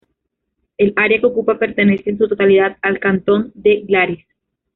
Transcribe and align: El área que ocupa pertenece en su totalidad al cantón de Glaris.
El 0.79 0.93
área 0.95 1.19
que 1.19 1.27
ocupa 1.27 1.59
pertenece 1.59 2.09
en 2.09 2.17
su 2.17 2.27
totalidad 2.27 2.75
al 2.81 2.99
cantón 2.99 3.51
de 3.53 3.81
Glaris. 3.81 4.25